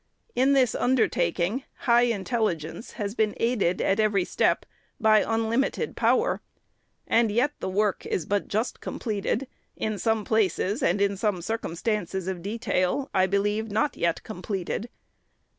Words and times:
In 0.33 0.53
this 0.53 0.73
undertaking, 0.73 1.61
high 1.81 2.09
intelligence 2.09 2.93
has 2.93 3.13
been 3.13 3.35
aided, 3.37 3.81
at 3.83 3.99
every 3.99 4.25
step, 4.25 4.65
by 4.99 5.19
unlimited 5.19 5.95
power; 5.95 6.41
and 7.05 7.29
yet 7.31 7.51
the 7.59 7.69
work 7.69 8.07
is 8.07 8.25
but 8.25 8.47
just 8.47 8.81
completed;— 8.81 9.47
in 9.85 9.99
some 9.99 10.25
places 10.25 10.81
and 10.81 11.01
in 11.01 11.17
some 11.17 11.39
circum 11.39 11.75
stances 11.75 12.27
of 12.27 12.41
detail, 12.41 13.11
I 13.13 13.27
believe, 13.27 13.69
not 13.69 13.95
yet 13.95 14.23
completed. 14.23 14.89